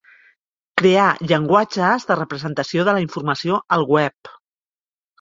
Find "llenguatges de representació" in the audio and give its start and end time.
1.33-2.89